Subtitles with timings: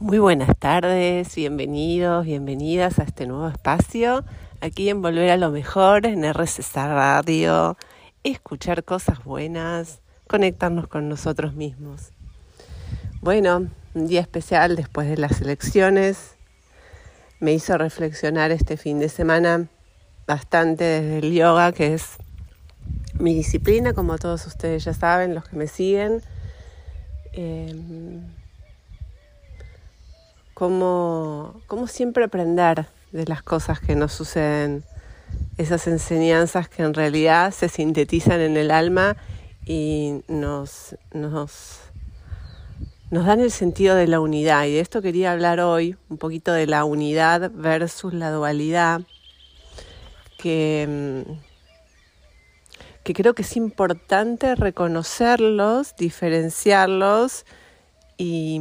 [0.00, 4.24] Muy buenas tardes, bienvenidos, bienvenidas a este nuevo espacio,
[4.62, 7.76] aquí en Volver a lo Mejor, en RCC Radio,
[8.24, 12.12] escuchar cosas buenas, conectarnos con nosotros mismos.
[13.20, 16.34] Bueno, un día especial después de las elecciones,
[17.38, 19.68] me hizo reflexionar este fin de semana
[20.26, 22.16] bastante desde el yoga, que es
[23.18, 26.22] mi disciplina, como todos ustedes ya saben, los que me siguen.
[27.34, 27.74] Eh,
[30.60, 34.84] cómo, siempre aprender de las cosas que nos suceden,
[35.56, 39.16] esas enseñanzas que en realidad se sintetizan en el alma
[39.64, 41.80] y nos, nos,
[43.10, 44.66] nos dan el sentido de la unidad.
[44.66, 49.00] Y de esto quería hablar hoy, un poquito de la unidad versus la dualidad,
[50.36, 51.24] que,
[53.02, 57.46] que creo que es importante reconocerlos, diferenciarlos
[58.18, 58.60] y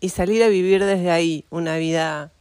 [0.00, 2.32] y salir a vivir desde ahí una vida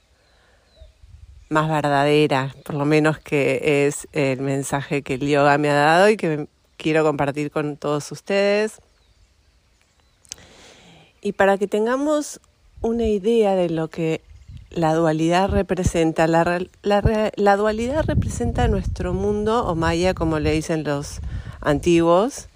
[1.50, 6.10] más verdadera, por lo menos que es el mensaje que el yoga me ha dado
[6.10, 8.80] y que quiero compartir con todos ustedes.
[11.22, 12.40] Y para que tengamos
[12.82, 14.22] una idea de lo que
[14.70, 21.20] la dualidad representa, la, la dualidad representa nuestro mundo, o maya como le dicen los
[21.60, 22.48] antiguos,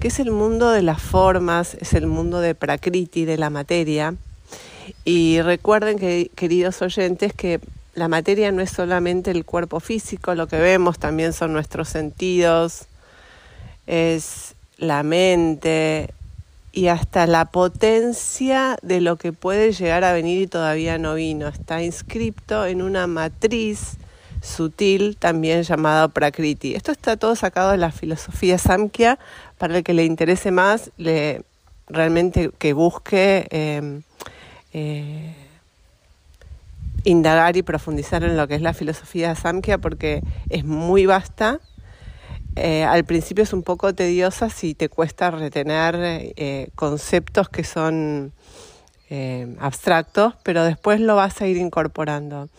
[0.00, 4.14] que es el mundo de las formas, es el mundo de Prakriti, de la materia,
[5.04, 7.60] y recuerden, que, queridos oyentes, que
[7.94, 12.86] la materia no es solamente el cuerpo físico, lo que vemos también son nuestros sentidos,
[13.86, 16.14] es la mente
[16.72, 21.48] y hasta la potencia de lo que puede llegar a venir y todavía no vino.
[21.48, 23.96] Está inscripto en una matriz
[24.42, 26.74] sutil también llamada Prakriti.
[26.74, 29.18] Esto está todo sacado de la filosofía Samkhya.
[29.56, 31.42] Para el que le interese más, le,
[31.88, 34.00] realmente que busque eh,
[34.80, 35.34] eh,
[37.02, 41.58] indagar y profundizar en lo que es la filosofía Samkhya porque es muy vasta.
[42.54, 48.32] Eh, al principio es un poco tediosa si te cuesta retener eh, conceptos que son
[49.58, 52.50] abstractos, pero después lo vas a ir incorporando.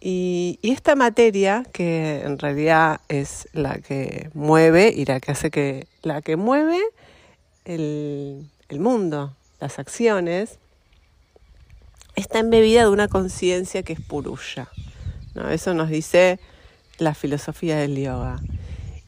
[0.00, 5.86] Y, esta materia, que en realidad es la que mueve y la que hace que,
[6.02, 6.80] la que mueve
[7.66, 10.58] el mundo, las acciones,
[12.16, 14.68] está embebida de una conciencia que es purusha.
[15.34, 15.50] ¿no?
[15.50, 16.38] Eso nos dice
[16.98, 18.40] la filosofía del yoga.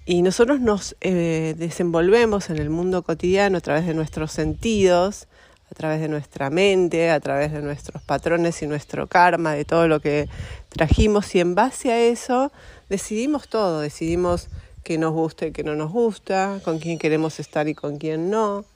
[0.06, 5.28] Y nosotros nos eh, desenvolvemos en el mundo cotidiano a través de nuestros sentidos,
[5.70, 9.88] a través de nuestra mente, a través de nuestros patrones y nuestro karma, de todo
[9.88, 10.28] lo que
[10.68, 12.52] trajimos y en base a eso
[12.90, 14.48] decidimos todo, decidimos
[14.82, 18.30] qué nos gusta y qué no nos gusta, con quién queremos estar y con quién
[18.30, 18.66] no,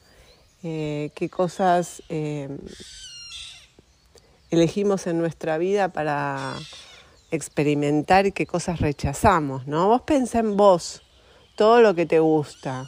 [0.63, 2.49] eh, qué cosas eh,
[4.51, 6.55] elegimos en nuestra vida para
[7.31, 9.89] experimentar y qué cosas rechazamos, ¿no?
[9.89, 11.03] Vos pensá en vos,
[11.57, 12.87] todo lo que te gusta,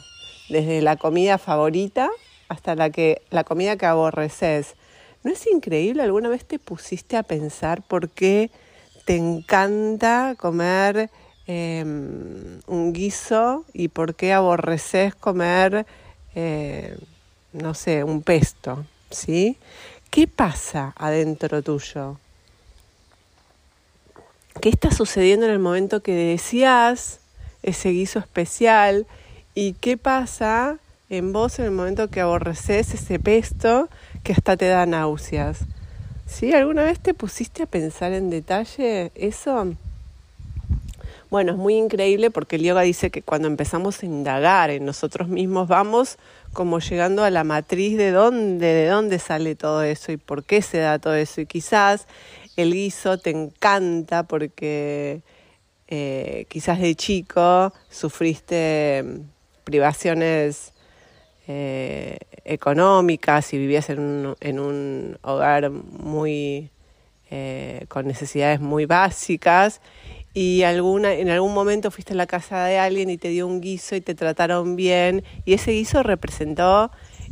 [0.49, 2.09] desde la comida favorita
[2.49, 4.75] hasta la, que, la comida que aborreces.
[5.23, 6.03] ¿No es increíble?
[6.03, 8.49] ¿Alguna vez te pusiste a pensar por qué
[9.05, 11.09] te encanta comer
[11.47, 15.85] em, un guiso y por qué aborreces comer,
[16.35, 16.97] eh,
[17.53, 18.85] no sé, un pesto?
[19.11, 19.57] ¿Sí?
[20.11, 22.17] ¿Qué pasa adentro tuyo?
[24.59, 27.21] ¿Qué está sucediendo en el momento que decías
[27.63, 29.07] ese guiso especial?
[29.55, 30.79] ¿Y qué pasa
[31.09, 33.87] en vos en el momento que aborreces ese pesto
[34.21, 35.59] que hasta te da náuseas?
[36.27, 36.53] ¿Sí?
[36.53, 39.77] ¿Alguna vez te pusiste a pensar en detalle eso?
[41.31, 45.29] Bueno, es muy increíble porque el yoga dice que cuando empezamos a indagar en nosotros
[45.29, 46.17] mismos vamos
[46.51, 50.61] como llegando a la matriz de dónde, de dónde sale todo eso y por qué
[50.61, 51.39] se da todo eso.
[51.39, 52.05] Y quizás
[52.57, 55.21] el guiso te encanta porque
[55.87, 59.19] eh, quizás de chico sufriste mm,
[59.63, 60.73] privaciones
[61.47, 66.71] eh, económicas y vivías en un, en un hogar muy
[67.29, 69.79] eh, con necesidades muy básicas
[70.33, 73.59] y alguna, en algún momento fuiste a la casa de alguien y te dio un
[73.59, 76.91] guiso y te trataron bien y ese guiso representó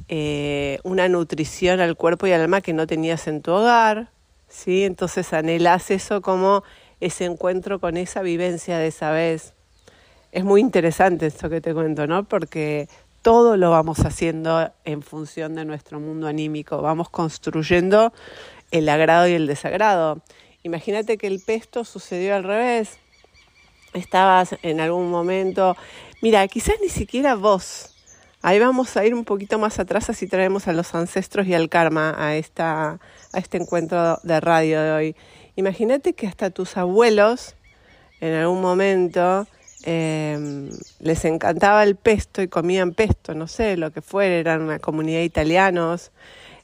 [0.10, 4.10] eh, una nutrición al cuerpo y al alma que no tenías en tu hogar,
[4.48, 4.84] ¿sí?
[4.84, 6.64] Entonces anhelas eso como
[7.00, 9.54] ese encuentro con esa vivencia de esa vez.
[10.32, 12.24] Es muy interesante esto que te cuento, ¿no?
[12.24, 12.88] Porque
[13.22, 18.14] todo lo vamos haciendo en función de nuestro mundo anímico, vamos construyendo
[18.72, 20.22] el agrado y el desagrado.
[20.64, 22.98] Imagínate que el pesto sucedió al revés.
[23.94, 25.76] Estabas en algún momento,
[26.22, 27.96] mira, quizás ni siquiera vos
[28.42, 31.68] Ahí vamos a ir un poquito más atrás, así traemos a los ancestros y al
[31.68, 32.92] karma a, esta,
[33.34, 35.16] a este encuentro de radio de hoy.
[35.58, 37.56] Imagínate que hasta tus abuelos
[38.22, 39.46] en algún momento
[39.84, 40.70] em,
[41.02, 45.20] les encantaba el pesto y comían pesto, no sé, lo que fuera, eran una comunidad
[45.20, 46.12] de italianos,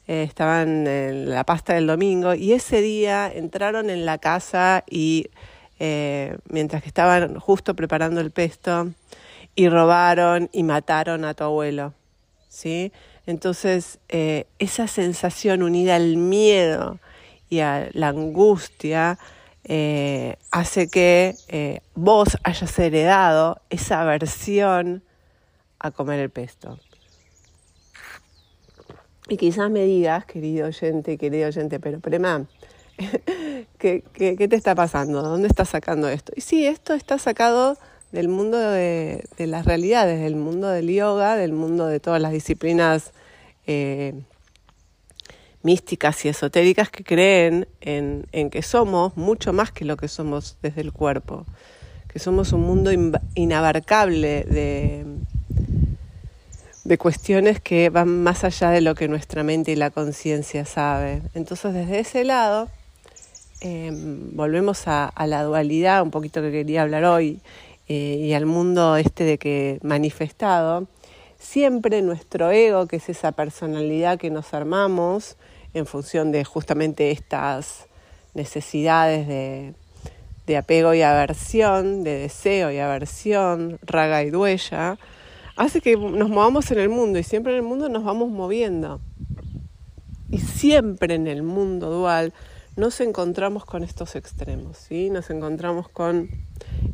[0.07, 5.31] eh, estaban en la pasta del domingo y ese día entraron en la casa y
[5.80, 8.92] eh, mientras que estaban justo preparando el pesto,
[9.57, 11.94] y robaron y mataron a tu abuelo.
[12.50, 12.92] ¿sí?
[13.25, 17.00] Entonces, eh, esa sensación unida al miedo
[17.50, 19.18] y a la angustia
[20.51, 25.01] hace que vos hayas heredado esa aversión
[25.80, 26.78] a comer el pesto.
[29.27, 32.45] Y quizás me digas, querido oyente, querido oyente, pero Prema,
[33.80, 35.24] ¿qué, te está pasando?
[35.24, 36.31] ¿Dónde estás sacando esto?
[36.36, 37.77] Y sí, esto está sacado
[38.12, 43.13] del mundo de, las realidades, del mundo del yoga, del mundo de todas las disciplinas
[43.66, 44.13] eh,
[45.63, 50.81] místicas y esotéricas que creen en, que somos mucho más que lo que somos desde
[50.81, 51.45] el cuerpo,
[52.07, 52.92] que somos un mundo
[53.33, 55.04] inabarcable de,
[56.86, 61.24] de cuestiones que van más allá de lo que nuestra mente y la conciencia sabe.
[61.34, 62.70] Entonces desde ese lado
[63.60, 67.42] em, volvemos a, la dualidad, un poquito que quería hablar hoy,
[67.88, 70.88] eh, y al mundo este de que manifestado,
[71.40, 75.38] siempre nuestro ego, que es esa personalidad que nos armamos
[75.74, 77.88] en función de justamente estas
[78.36, 79.74] necesidades de,
[80.46, 85.00] de apego y aversión, de deseo y aversión, raga y duella,
[85.56, 89.02] hace que nos movamos en el mundo y siempre en el mundo nos vamos moviendo.
[90.30, 92.34] Y siempre en el mundo dual
[92.75, 95.10] nos encontramos con estos extremos, ¿sí?
[95.10, 96.30] Nos encontramos con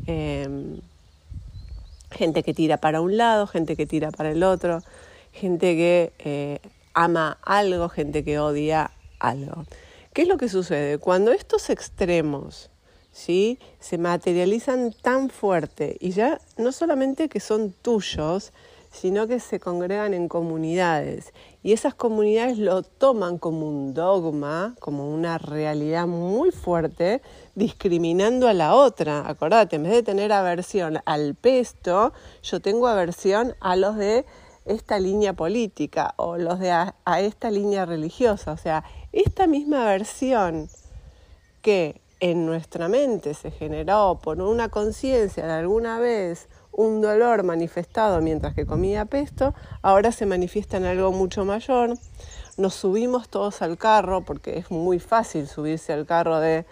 [0.08, 0.81] Em,
[2.12, 4.81] gente que tira para un lado, gente que tira para el otro,
[5.31, 6.60] gente que eh,
[6.94, 9.66] ama algo, gente que odia algo.
[10.14, 10.98] ¿Qué es lo que sucede?
[10.98, 12.69] Cuando estos extremos
[13.12, 13.60] ¿sí?
[13.80, 18.54] se materializan tan fuerte y ya no solamente que son tuyos,
[18.92, 25.13] sino que se congregan en comunidades y esas comunidades lo toman como un dogma, como
[25.13, 27.22] una realidad muy fuerte,
[27.54, 29.30] discriminando a la otra.
[29.30, 34.25] Acordate, en vez de tener aversión al pesto, yo tengo aversión a los de
[34.66, 38.54] esta línea política o los de a, esta línea religiosa.
[38.54, 40.68] O sea, esta misma aversión
[41.62, 48.21] que en nuestra mente se generó por una conciencia de alguna vez un dolor manifestado
[48.21, 51.95] mientras que comía pesto, ahora se manifiesta en algo mucho mayor.
[52.57, 56.65] Nos subimos todos al carro, porque es muy fácil subirse al carro de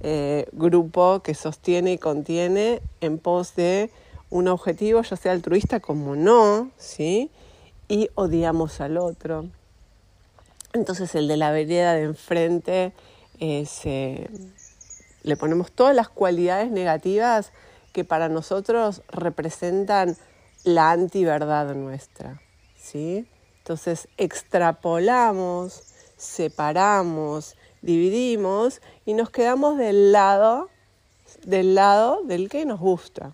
[0.00, 3.90] eh, grupo que sostiene y contiene en pos de
[4.30, 7.30] un objetivo, ya sea altruista como no, ¿sí?
[7.88, 9.46] Y odiamos al otro.
[10.72, 12.92] Entonces el de la vereda de enfrente
[13.40, 13.66] eh,
[15.22, 17.52] le ponemos todas las cualidades negativas
[17.92, 20.16] que para nosotros representan
[20.64, 22.40] la antiverdad nuestra,
[22.76, 23.26] ¿sí?
[23.58, 25.82] Entonces extrapolamos,
[26.16, 30.68] separamos, dividimos y nos quedamos del lado
[31.46, 33.32] del lado del que nos gusta,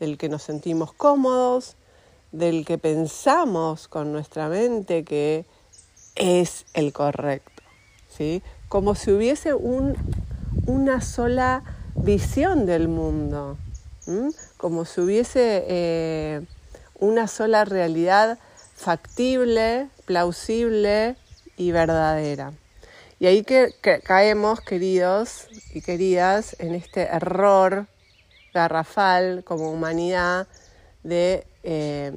[0.00, 1.76] del que nos sentimos cómodos,
[2.32, 5.46] del que pensamos con nuestra mente que
[6.14, 7.62] es el correcto,
[8.08, 8.42] ¿sí?
[8.68, 9.96] Como si hubiese un,
[10.66, 11.62] una sola
[11.94, 13.56] visión del mundo,
[14.56, 16.42] como si hubiese eh,
[16.98, 18.38] una sola realidad
[18.74, 21.16] factible, plausible
[21.56, 22.52] y verdadera.
[23.18, 27.86] Y ahí que, caemos, queridos y queridas, en este error
[28.52, 30.48] garrafal como humanidad
[31.04, 32.12] de eh,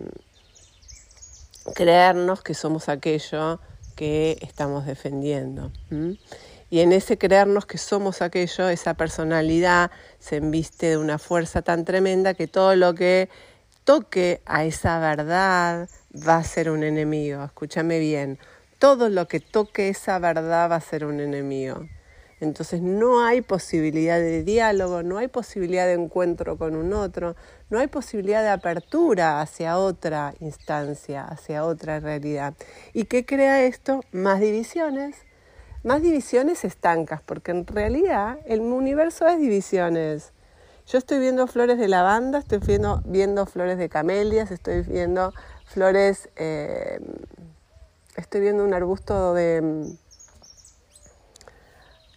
[1.76, 3.60] creernos que somos aquello
[3.96, 5.72] que estamos defendiendo.
[6.70, 11.86] Y en ese creernos que somos aquello, esa personalidad se embiste de una fuerza tan
[11.86, 13.30] tremenda que todo lo que
[13.84, 15.88] toque a esa verdad
[16.28, 17.44] va a ser un enemigo.
[17.44, 18.40] Escúchame bien,
[18.80, 21.86] todo lo que toque esa verdad va a ser un enemigo.
[22.42, 27.36] Entonces no hay posibilidad de diálogo, no hay posibilidad de encuentro con un otro,
[27.70, 32.54] no hay posibilidad de apertura hacia otra instancia, hacia otra realidad.
[32.94, 34.02] ¿Y qué crea esto?
[34.12, 35.16] Más divisiones,
[35.86, 40.32] más divisiones estancas, porque en realidad el universo es divisiones.
[40.88, 45.32] Yo estoy viendo flores de lavanda, estoy viendo, viendo flores de camelias, estoy viendo
[45.66, 47.00] flores, eh,
[48.16, 49.96] estoy viendo un arbusto de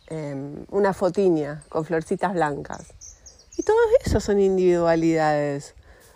[0.07, 2.95] em, una fotinia con florcitas blancas.
[3.59, 5.75] Y todo eso son individualidades,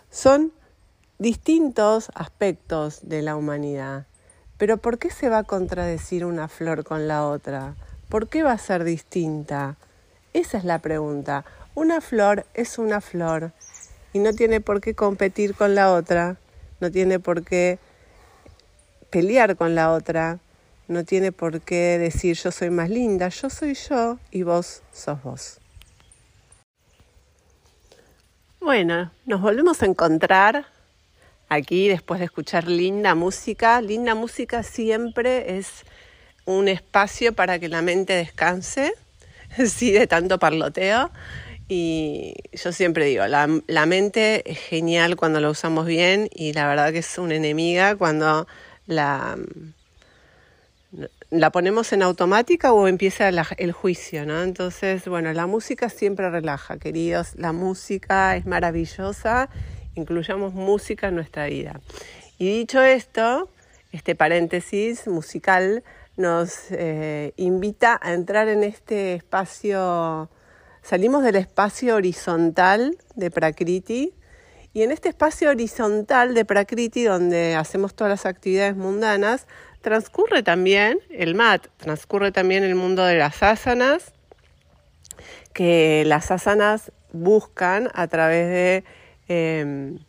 [0.09, 0.53] son
[1.19, 4.07] distintos aspectos de la humanidad.
[4.63, 7.75] Pero ¿por qué se va a contradecir una flor con la otra?
[8.07, 9.75] ¿Por qué va a ser distinta?
[10.31, 11.43] Esa es la pregunta.
[11.75, 13.51] Una flor es una flor
[14.13, 16.37] y no tiene por qué competir con la otra,
[16.79, 17.77] no tiene por qué
[19.09, 20.39] pelear con la otra,
[20.87, 25.21] no tiene por qué decir yo soy más linda, yo soy yo y vos sos
[25.23, 25.59] vos.
[28.61, 30.67] Bueno, nos volvemos a encontrar
[31.53, 33.81] aquí después de escuchar linda música.
[33.81, 35.85] Linda música siempre es
[36.45, 38.93] un espacio para que la mente descanse,
[39.65, 41.11] sí, de tanto parloteo.
[41.69, 46.67] Y yo siempre digo, la, la, mente es genial cuando la usamos bien y la
[46.67, 48.47] verdad que es una enemiga cuando
[48.85, 49.37] la,
[51.33, 54.43] la ponemos en automática o empieza el juicio, ¿no?
[54.43, 57.33] Entonces, bueno, la música siempre relaja, queridos.
[57.35, 59.49] La música es maravillosa,
[59.95, 61.79] incluyamos música en nuestra vida.
[62.37, 63.49] Y dicho esto,
[63.91, 65.83] este paréntesis musical
[66.17, 70.29] nos eh, invita a entrar en este espacio,
[70.81, 74.13] salimos del espacio horizontal de Prakriti,
[74.75, 79.45] y en este espacio horizontal de Prakriti, donde hacemos todas las actividades mundanas,
[79.81, 84.13] transcurre también el mat, transcurre también el mundo de las asanas,
[85.53, 88.83] que las asanas buscan a través de
[89.27, 89.99] em,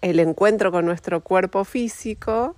[0.00, 2.56] el encuentro con nuestro cuerpo físico,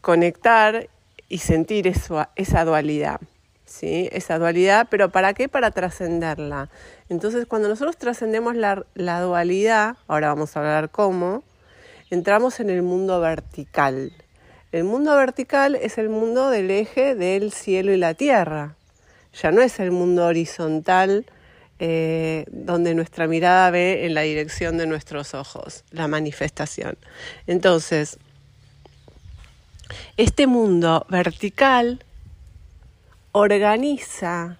[0.00, 0.88] conectar
[1.28, 3.20] y sentir esa dualidad.
[3.64, 4.08] ¿Sí?
[4.12, 5.48] Esa dualidad, pero ¿para qué?
[5.48, 6.68] Para trascenderla.
[7.08, 11.42] Entonces, cuando nosotros trascendemos la dualidad, ahora vamos a hablar cómo,
[12.10, 14.12] entramos en el mundo vertical.
[14.72, 18.76] El mundo vertical es el mundo del eje del cielo y la tierra.
[19.34, 21.26] Ya no es el mundo horizontal
[21.84, 26.96] eh, donde nuestra mirada ve en la dirección de nuestros ojos, la manifestación.
[27.48, 28.18] Entonces,
[30.16, 32.04] este mundo vertical
[33.32, 34.58] organiza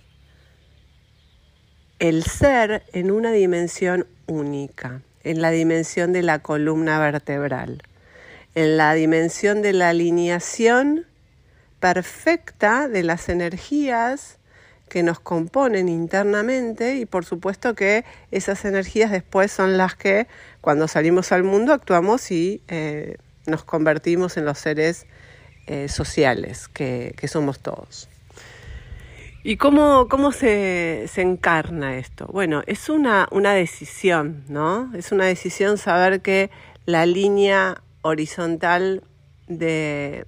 [2.00, 7.82] el ser en una dimensión única, en la dimensión de la columna vertebral
[8.54, 11.06] en la dimensión de la alineación
[11.80, 14.38] perfecta de las energías
[14.92, 20.26] que nos componen internamente y por supuesto que esas energías después son las que
[20.60, 25.06] cuando salimos al mundo actuamos y eh, nos convertimos en los seres
[25.66, 28.10] eh, sociales que, somos todos.
[29.42, 32.26] ¿Y cómo, cómo se, se, encarna esto?
[32.26, 34.94] Bueno, es una, una decisión, ¿no?
[34.94, 36.50] Es una decisión saber que
[36.84, 39.04] la línea horizontal
[39.48, 40.26] de,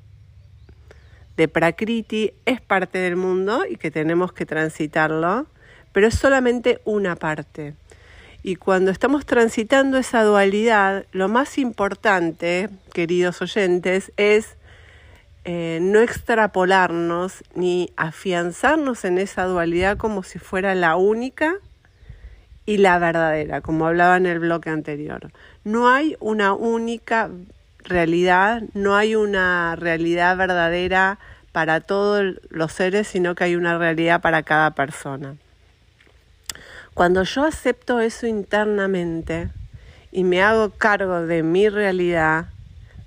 [1.37, 5.47] de Prakriti es parte del mundo y que tenemos que transitarlo,
[5.93, 7.75] pero es solamente una parte.
[8.43, 14.57] Y cuando estamos transitando esa dualidad, lo más importante, queridos oyentes, es
[15.47, 21.55] eh, no extrapolarnos ni afianzarnos en esa dualidad como si fuera la única
[22.67, 25.31] y la verdadera, como hablaba en el bloque anterior.
[25.65, 27.31] No hay una única
[27.85, 31.19] realidad, no hay una realidad verdadera
[31.53, 35.37] para todos los seres, sino que hay una realidad para cada persona.
[36.95, 39.51] Cuando yo acepto eso internamente
[40.11, 42.47] y me hago cargo de mi realidad,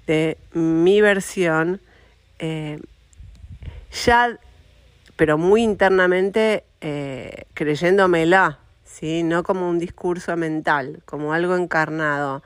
[0.06, 1.82] de mi versión,
[2.40, 2.80] eh,
[4.06, 4.38] ya,
[5.16, 9.24] pero muy internamente eh, creyéndomela, ¿sí?
[9.24, 12.44] no como un discurso mental, como algo encarnado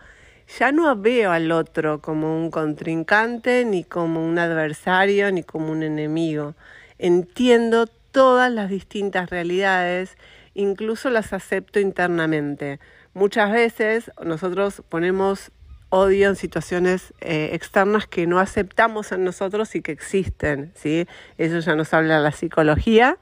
[0.60, 5.84] ya no veo al otro como un contrincante, ni como un adversario, ni como un
[5.84, 6.56] enemigo.
[6.98, 10.18] Entiendo todas las distintas realidades,
[10.54, 12.80] incluso las acepto internamente.
[13.14, 15.52] Muchas veces nosotros ponemos
[15.90, 21.06] odio en situaciones eh, externas que no aceptamos en nosotros y que existen, ¿sí?
[21.38, 23.18] Eso ya nos habla la psicología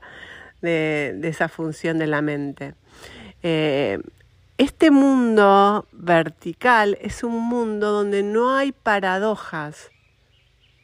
[0.61, 2.75] de, esa función de la mente.
[3.41, 3.99] Eh,
[4.59, 9.89] este mundo vertical es un mundo donde no hay paradojas,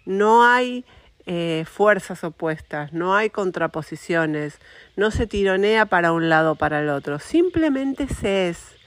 [0.05, 0.85] no hay
[1.25, 4.59] eh, fuerzas opuestas, no hay contraposiciones,
[4.95, 8.77] no se tironea para un lado o para el otro, simplemente se es.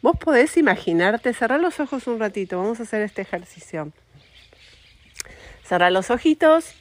[0.00, 3.92] Vos podés imaginarte, cerrar los ojos un ratito, vamos a hacer este ejercicio.
[5.62, 6.74] Cerrar los ojitos.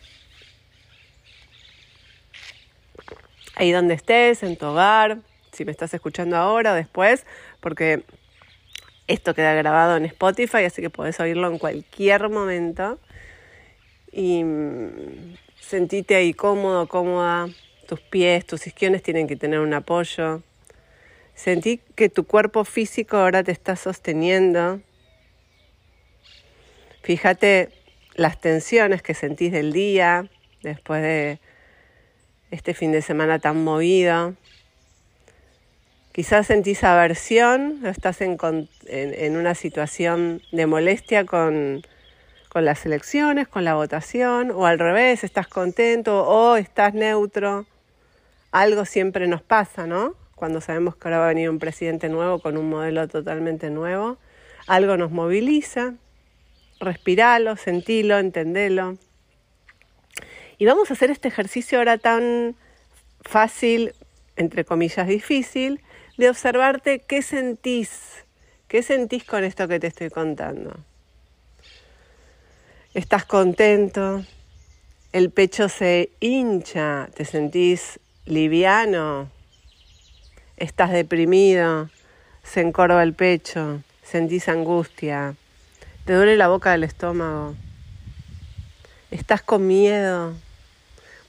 [3.56, 5.18] Ahí donde estés, en tu hogar,
[5.58, 7.26] si me estás escuchando ahora o después,
[7.60, 8.04] porque
[9.08, 13.00] esto queda grabado en Spotify, así que podés oírlo en cualquier momento.
[14.12, 17.50] Y mm, sentite ahí cómodo, cómoda.
[17.88, 20.44] Tus pies, tus isquiones tienen que tener un apoyo.
[21.34, 24.82] Sentí que tu cuerpo físico ahora te está sosteniendo.
[27.02, 27.70] Fíjate
[28.16, 30.28] las tensiones que sentís del día
[30.64, 31.40] después de
[32.52, 34.36] este fin de semana tan movido.
[36.18, 41.84] Quizás sentís aversión estás en, una situación de molestia con,
[42.50, 47.68] con las elecciones, con la votación, o al revés, estás contento o estás neutro.
[48.52, 50.16] Algo siempre nos pasa, ¿no?
[50.34, 54.18] Cuando sabemos que ahora va a venir un presidente nuevo con un modelo totalmente nuevo,
[54.66, 55.94] algo nos moviliza,
[56.80, 58.98] respiralo, sentilo, entendelo.
[60.58, 62.56] Y vamos a hacer este ejercicio ahora tan
[63.22, 63.94] fácil,
[64.36, 65.80] entre comillas difícil,
[66.18, 68.26] de observarte qué sentís,
[68.68, 70.76] qué sentís con esto que te estoy contando.
[72.94, 74.26] ¿Estás contento?
[75.14, 77.10] ¿El pecho se hincha?
[77.14, 79.30] ¿Te sentís liviano?
[80.58, 81.90] ¿Estás deprimido?
[82.44, 83.84] ¿Se encorva el pecho?
[84.02, 85.36] ¿Sentís angustia?
[86.06, 87.56] ¿Te duele la boca del estómago?
[89.12, 90.34] ¿Estás con miedo?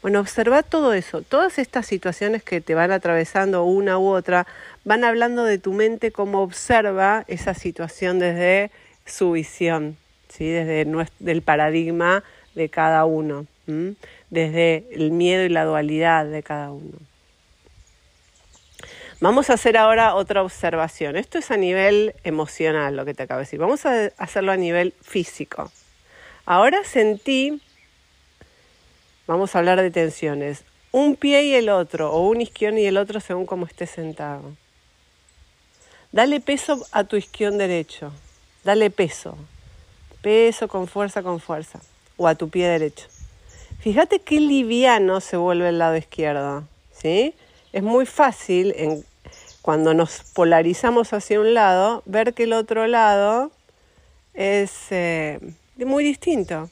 [0.03, 1.23] Bueno, observa todo eso.
[1.23, 4.47] Todas estas situaciones que te van atravesando una u otra
[4.85, 8.71] van hablando de tu mente como observa esa situación desde
[9.05, 9.97] su visión,
[10.29, 10.47] ¿sí?
[10.47, 10.87] desde
[11.27, 12.23] el paradigma
[12.55, 13.47] de cada uno,
[14.31, 16.99] desde el miedo y la dualidad de cada uno.
[19.21, 21.17] Vamos a hacer ahora otra observación.
[21.17, 23.59] Esto es a nivel emocional lo que te acabo de decir.
[23.59, 25.73] Vamos a hacerlo a nivel físico.
[26.47, 27.61] Ahora sentí,
[29.29, 32.97] vamos a hablar de tensiones, un pie y el otro, o un isquión y el
[32.97, 34.43] otro según cómo estés sentado.
[36.11, 38.11] Dale peso a tu isquión derecho.
[38.65, 39.39] Dale peso.
[40.23, 41.81] Peso con fuerza, con fuerza.
[42.17, 43.07] O a tu pie derecho.
[43.79, 46.65] Fíjate qué liviano se vuelve el lado izquierdo.
[46.91, 47.35] ¿Sí?
[47.73, 49.05] es muy fácil en,
[49.63, 53.51] cuando nos polarizamos hacia un lado ver que el otro lado
[54.35, 55.39] es eh,
[55.77, 56.71] muy distinto.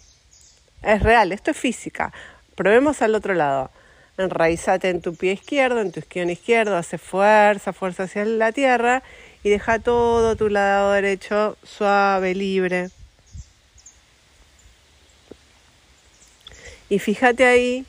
[0.82, 2.12] Es real, esto es física.
[2.56, 3.70] Probemos al otro lado.
[4.18, 9.02] Enraízate en tu pie izquierdo, en tu isquión izquierdo, hace fuerza, fuerza hacia la tierra
[9.44, 12.88] y deja todo tu lado derecho suave, libre.
[16.88, 17.84] Y fíjate ahí,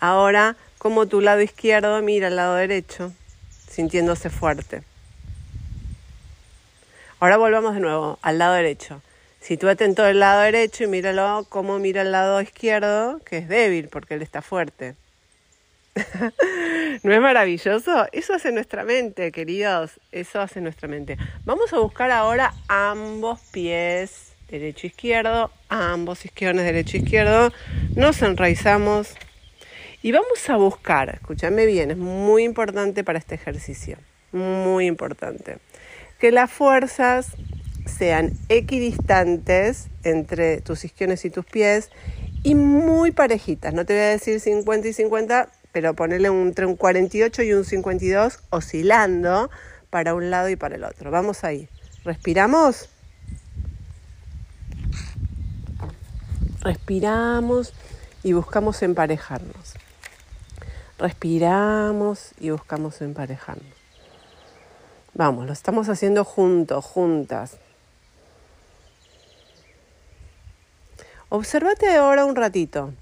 [0.00, 3.12] ahora como tu lado izquierdo mira al lado derecho,
[3.68, 4.82] sintiéndose fuerte.
[7.20, 9.02] Ahora volvamos de nuevo al lado derecho.
[9.42, 13.48] Sitúate en todo el lado derecho y míralo como mira el lado izquierdo, que es
[13.48, 14.94] débil porque él está fuerte.
[17.02, 18.06] ¿No es maravilloso?
[18.12, 19.98] Eso hace nuestra mente, queridos.
[20.12, 21.18] Eso hace nuestra mente.
[21.44, 27.52] Vamos a buscar ahora ambos pies, derecho izquierdo, ambos isquiones, derecho izquierdo.
[27.96, 29.16] Nos enraizamos
[30.02, 33.98] y vamos a buscar, escúchame bien, es muy importante para este ejercicio,
[34.30, 35.58] muy importante,
[36.20, 37.36] que las fuerzas
[37.92, 41.90] sean equidistantes entre tus isquiones y tus pies
[42.42, 43.74] y muy parejitas.
[43.74, 47.64] No te voy a decir 50 y 50, pero ponerle entre un 48 y un
[47.64, 49.50] 52 oscilando
[49.90, 51.10] para un lado y para el otro.
[51.10, 51.68] Vamos ahí.
[52.04, 52.88] Respiramos.
[56.60, 57.72] Respiramos
[58.22, 59.74] y buscamos emparejarnos.
[60.98, 63.66] Respiramos y buscamos emparejarnos.
[65.14, 67.58] Vamos, lo estamos haciendo juntos, juntas.
[71.34, 72.92] Observate ahora un ratito.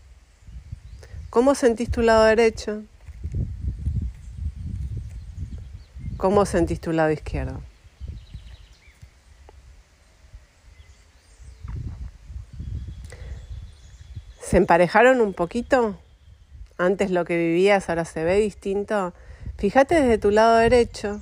[1.30, 2.84] ¿Cómo sentís tu lado derecho?
[6.16, 7.60] ¿Cómo sentís tu lado izquierdo?
[14.40, 15.98] ¿Se emparejaron un poquito?
[16.78, 19.12] antes lo que vivías ahora se ve distinto,
[19.58, 21.20] fíjate desde tu lado derecho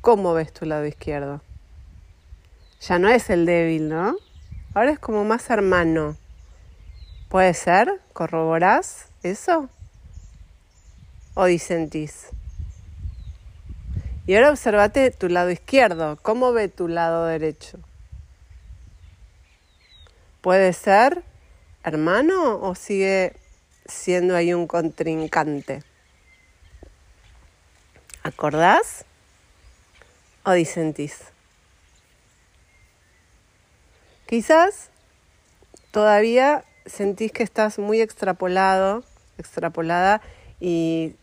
[0.00, 1.42] cómo ves tu lado izquierdo.
[2.82, 4.14] Ya no es el débil, ¿no?
[4.74, 6.16] Ahora es como más hermano.
[7.28, 8.00] ¿Puede ser?
[8.12, 9.70] ¿Corroborás eso?
[11.34, 12.26] ¿O disentís?
[14.26, 16.16] Y ahora observate tu lado izquierdo.
[16.22, 17.78] ¿Cómo ve tu lado derecho?
[20.40, 21.22] ¿Puede ser
[21.84, 23.36] hermano o sigue
[23.86, 25.82] siendo ahí un contrincante.
[28.22, 29.04] ¿Acordás
[30.44, 31.33] o disentís?
[34.26, 34.90] Quizás
[35.90, 39.04] todavía sentís que estás muy extrapolado,
[39.38, 40.20] extrapolada
[40.60, 41.14] y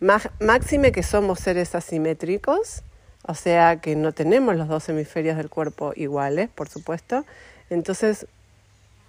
[0.00, 2.82] máxime que somos seres asimétricos,
[3.22, 7.24] o sea que no tenemos los dos hemisferios del cuerpo iguales, por supuesto.
[7.70, 8.26] Entonces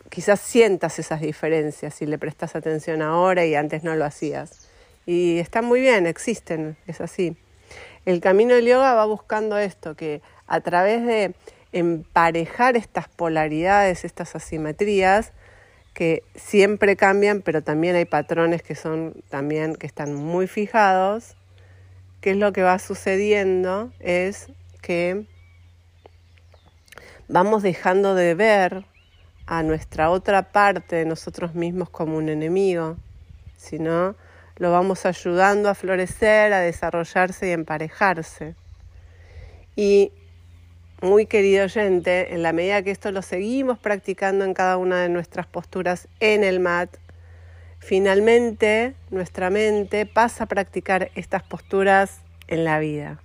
[0.10, 4.68] quizás sientas esas diferencias si le prestas atención ahora y antes no lo hacías.
[5.06, 7.38] Y están muy bien, existen, es así.
[8.06, 11.34] El camino del yoga va buscando esto, que a través de
[11.78, 15.34] emparejar estas polaridades, estas asimetrías
[15.94, 21.36] que siempre cambian, pero también hay patrones que son también que están muy fijados.
[22.22, 23.92] ¿Qué es lo que va sucediendo?
[24.00, 24.48] Es
[24.82, 25.26] que
[27.28, 28.86] vamos dejando de ver
[29.48, 32.98] a nuestra otra parte de nosotros mismos como un enemigo,
[33.56, 34.16] sino
[34.58, 38.56] lo vamos ayudando a florecer, a desarrollarse y emparejarse.
[39.76, 40.12] Y
[41.02, 45.10] muy querido oyente, en la medida que esto lo seguimos practicando en cada una de
[45.10, 46.90] nuestras posturas en el mat,
[47.80, 53.20] finalmente nuestra mente pasa a practicar estas posturas en la vida.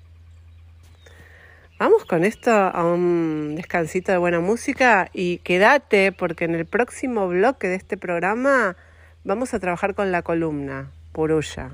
[1.78, 7.26] Vamos con esto a un descansito de buena música y quédate porque en el próximo
[7.26, 8.76] bloque de este programa
[9.24, 11.70] vamos a trabajar con la columna Puruya.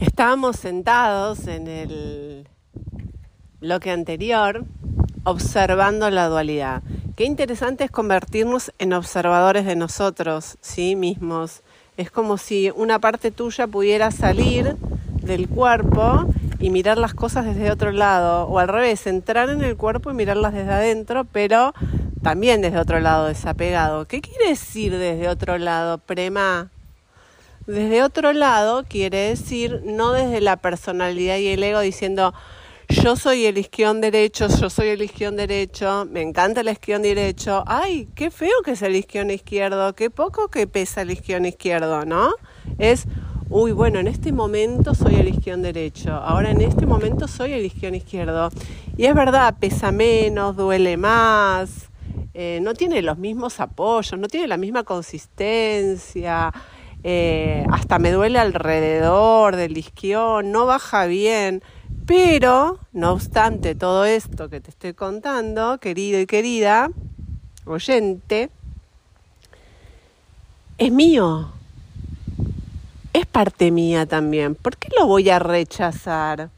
[0.00, 2.48] Estábamos sentados en el
[3.60, 4.64] bloque anterior
[5.24, 6.82] observando la dualidad.
[7.16, 11.62] Qué interesante es convertirnos en observadores de nosotros, sí mismos.
[11.96, 14.76] Es como si una parte tuya pudiera salir
[15.20, 16.26] del cuerpo
[16.60, 20.14] y mirar las cosas desde otro lado, o al revés, entrar en el cuerpo y
[20.14, 21.74] mirarlas desde adentro, pero
[22.22, 24.06] también desde otro lado, desapegado.
[24.06, 26.70] ¿Qué quiere decir desde otro lado, Prema?
[27.66, 32.32] Desde otro lado quiere decir no desde la personalidad y el ego diciendo
[32.88, 37.62] yo soy el isquión derecho, yo soy el isquión derecho, me encanta el isquión derecho,
[37.66, 42.04] ay, qué feo que es el isquión izquierdo, qué poco que pesa el isquión izquierdo,
[42.04, 42.32] ¿no?
[42.78, 43.06] Es
[43.50, 47.64] uy, bueno, en este momento soy el isquión derecho, ahora en este momento soy el
[47.64, 48.50] isquión izquierdo.
[48.96, 51.88] Y es verdad, pesa menos, duele más,
[52.34, 56.52] eh, no tiene los mismos apoyos, no tiene la misma consistencia,
[57.04, 61.62] eh, hasta me duele alrededor del isquión, no baja bien.
[62.08, 66.90] Pero, no obstante todo esto que te estoy contando, querido y querida,
[67.66, 68.50] oyente,
[70.78, 71.52] es mío
[73.12, 74.54] es parte mía también.
[74.54, 76.50] ¿Por qué lo voy a rechazar?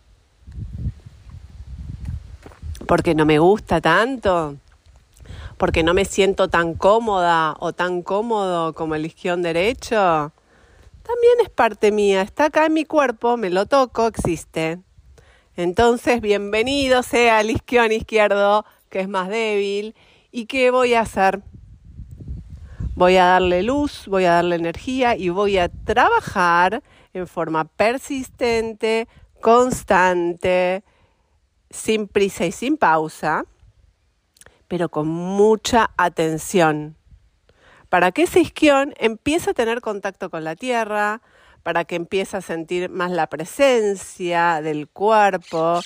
[2.86, 4.56] ¿Porque no me gusta tanto?
[5.56, 10.32] ¿Porque no me siento tan cómoda o tan cómodo como el isquión derecho?
[11.02, 14.78] También es parte mía, está acá en mi cuerpo, me lo toco, existe.
[15.60, 19.94] Entonces, bienvenido sea el isquión izquierdo, que es más débil.
[20.32, 21.42] ¿Y qué voy a hacer?
[22.94, 29.06] Voy a darle luz, voy a darle energía y voy a trabajar en forma persistente,
[29.42, 30.82] constante,
[31.68, 33.44] sin prisa y sin pausa,
[34.66, 36.96] pero con mucha atención,
[37.90, 41.20] para que ese isquión empiece a tener contacto con la tierra,
[41.62, 45.80] para que empiece a sentir más la presencia del cuerpo,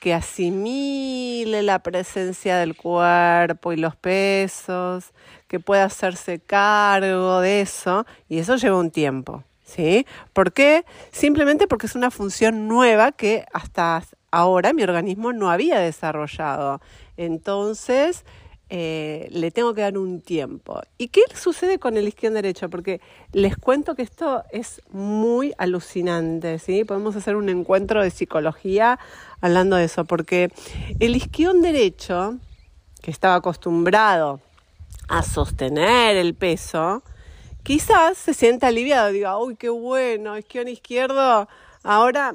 [0.00, 5.12] que asimile la presencia del cuerpo y los pesos,
[5.48, 9.44] que pueda hacerse cargo de eso, y eso lleva un tiempo.
[9.64, 10.06] ¿Sí?
[10.32, 10.86] ¿Por qué?
[11.10, 16.80] Simplemente porque es una función nueva que hasta ahora mi organismo no había desarrollado.
[17.18, 18.24] Entonces,
[18.70, 20.82] eh, le tengo que dar un tiempo.
[20.98, 22.68] ¿Y qué sucede con el isquión derecho?
[22.68, 23.00] Porque
[23.32, 26.84] les cuento que esto es muy alucinante, ¿sí?
[26.84, 28.98] Podemos hacer un encuentro de psicología
[29.40, 30.50] hablando de eso, porque
[31.00, 32.36] el isquión derecho,
[33.00, 34.40] que estaba acostumbrado
[35.08, 37.02] a sostener el peso,
[37.62, 41.48] quizás se sienta aliviado, diga, uy, qué bueno, isquión izquierdo,
[41.82, 42.34] ahora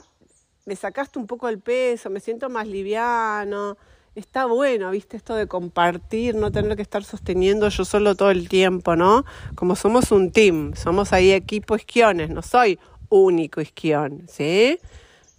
[0.66, 3.78] me sacaste un poco el peso, me siento más liviano,
[4.16, 8.48] está bueno, viste, esto de compartir, no tener que estar sosteniendo yo solo todo el
[8.48, 9.26] tiempo, ¿no?
[9.56, 14.80] Como somos un team, somos ahí equipo isquiones, no soy único isquión, ¿sí?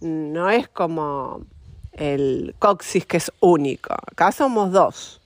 [0.01, 1.41] No es como
[1.93, 5.21] el coxis que es único, acá somos dos.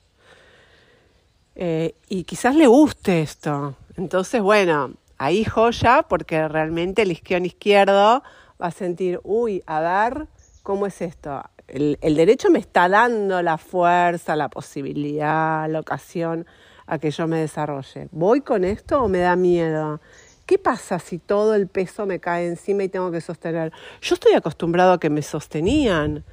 [1.56, 3.76] Eh, y quizás le guste esto.
[3.98, 8.24] Entonces, bueno, ahí joya, porque realmente el isquión izquierdo
[8.62, 10.28] va a sentir, uy, a ver,
[10.64, 11.44] ¿cómo es esto?
[11.72, 16.46] El, derecho me está dando la fuerza, la posibilidad, la ocasión
[16.88, 18.08] a que yo me desarrolle.
[18.12, 20.02] ¿Voy con esto o me da miedo?
[20.46, 23.72] ¿Qué pasa si todo el peso me cae encima y tengo que sostener?
[24.02, 26.24] Yo estoy acostumbrado a que me sostenían.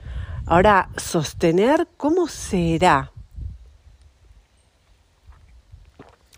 [0.46, 3.12] Ahora, sostener, ¿cómo será?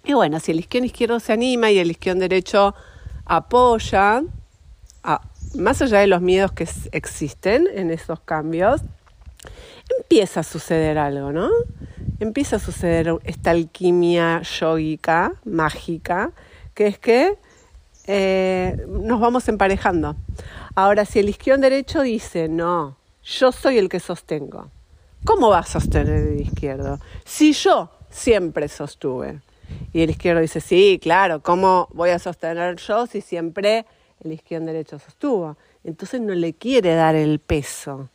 [0.05, 2.75] Y bueno, si el isquión izquierdo se anima y el isquión derecho
[3.27, 4.23] apoya,
[5.57, 8.83] más allá de los miedos que existen en esos cambios,
[9.99, 11.51] empieza a suceder algo, ¿no?
[12.21, 16.33] Empieza a suceder esta alquimia yógica, mágica,
[16.75, 17.39] que es que
[18.07, 20.17] eh, nos vamos emparejando.
[20.75, 24.71] Ahora, si el isquión derecho dice, no, yo soy el que sostengo,
[25.25, 26.99] ¿cómo va a sostener el izquierdo?
[27.25, 29.41] Si yo siempre sostuve.
[29.93, 33.85] Y el izquierdo dice, sí, claro, ¿cómo voy a sostener yo si siempre
[34.25, 35.57] el izquierdo derecho sostuvo?
[35.85, 38.09] Entonces no le quiere dar el peso.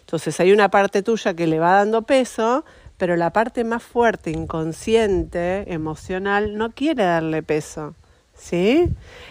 [0.00, 2.64] Entonces hay una parte tuya que le va dando peso,
[2.96, 7.94] pero la parte más fuerte, inconsciente, emocional, no quiere darle peso.
[8.34, 8.88] ¿Sí?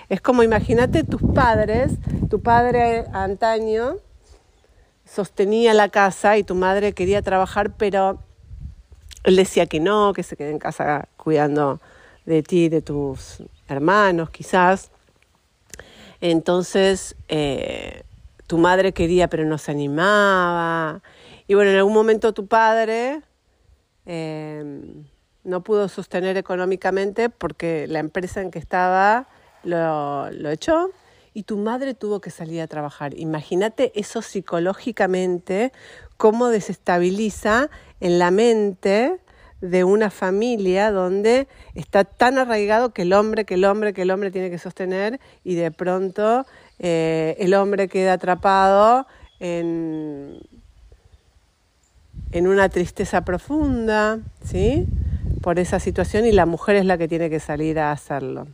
[0.10, 1.94] Es como imagínate tus padres,
[2.30, 3.98] tu padre antaño
[5.06, 8.20] sostenía la casa y tu madre quería trabajar, pero
[9.24, 11.82] él decía que no, que se quede en casa cuidando
[12.26, 14.90] de ti, de tus hermanos quizás.
[16.22, 18.04] Entonces, eh,
[18.48, 21.02] tu madre quería pero no se animaba.
[21.48, 23.22] Y bueno, en algún momento tu padre
[24.06, 24.64] eh,
[25.44, 29.28] no pudo sostener económicamente porque la empresa en que estaba
[29.64, 30.92] lo echó
[31.34, 33.18] y tu madre tuvo que salir a trabajar.
[33.18, 35.72] Imagínate eso psicológicamente,
[36.18, 39.20] cómo desestabiliza en la mente
[39.62, 44.12] de una familia donde está tan arraigado que el hombre, que el hombre, que el
[44.12, 46.46] hombre tiene que sostener y de pronto
[46.80, 49.08] eh, el hombre queda atrapado
[49.40, 50.40] en,
[52.32, 54.88] en una tristeza profunda, ¿sí?
[55.42, 58.48] Por esa situación y la mujer es la que tiene que salir a hacerlo.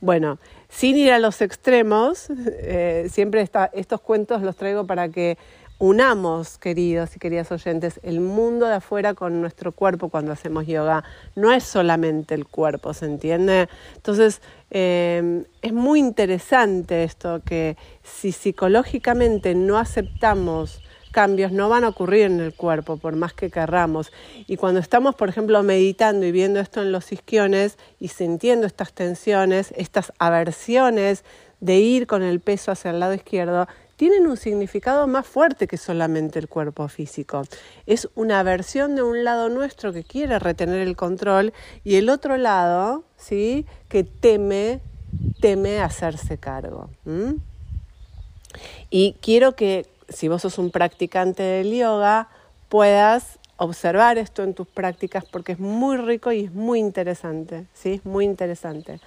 [0.00, 0.38] Bueno,
[0.68, 2.26] sin ir a los extremos,
[2.60, 5.38] eh, siempre estos cuentos los traigo para que
[5.78, 11.04] unamos, queridos y queridas oyentes, el mundo de afuera con nuestro cuerpo cuando hacemos yoga.
[11.36, 13.68] No es solamente el cuerpo, ¿se entiende?
[13.94, 21.88] Entonces, eh, es muy interesante esto, que si psicológicamente no aceptamos cambios no van a
[21.88, 24.12] ocurrir en el cuerpo, por más que querramos.
[24.46, 28.92] Y cuando estamos, por ejemplo, meditando y viendo esto en los isquiones y sintiendo estas
[28.92, 31.24] tensiones, estas aversiones
[31.60, 33.66] de ir con el peso hacia el lado izquierdo,
[33.98, 37.42] tienen un significado más fuerte que solamente el cuerpo físico.
[37.84, 42.36] Es una versión de un lado nuestro que quiere retener el control y el otro
[42.36, 43.66] lado, ¿sí?
[43.88, 44.78] que teme,
[45.40, 46.90] teme hacerse cargo.
[48.88, 52.28] Y quiero que si vos sos un practicante del yoga,
[52.68, 58.00] puedas observar esto en tus prácticas porque es muy rico y es muy interesante, ¿sí?
[58.04, 59.00] Muy interesante.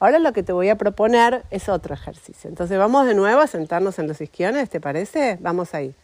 [0.00, 2.48] Ahora lo que te voy a proponer es otro ejercicio.
[2.48, 5.36] Entonces vamos de nuevo a sentarnos en los isquiones, ¿te parece?
[5.40, 5.94] Vamos ahí.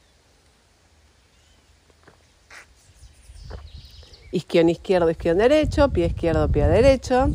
[4.33, 7.29] Isquión izquierdo, isquión derecho, pie izquierdo, pie derecho.